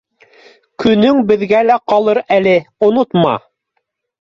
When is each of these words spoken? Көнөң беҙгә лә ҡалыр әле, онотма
Көнөң 0.83 1.19
беҙгә 1.33 1.61
лә 1.69 1.77
ҡалыр 1.93 2.23
әле, 2.39 2.57
онотма 2.91 3.37